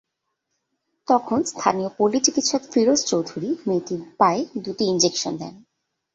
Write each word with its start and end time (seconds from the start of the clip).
তখন 1.07 1.39
স্থানীয় 1.43 1.89
পল্লি 1.97 2.19
চিকিৎসক 2.23 2.61
ফিরোজ 2.71 2.99
চৌধুরী 3.05 3.49
মেয়েটির 3.67 4.01
পায়ে 4.17 4.41
দুটি 4.55 4.83
ইনজেকশন 4.85 5.33
দেন। 5.37 5.53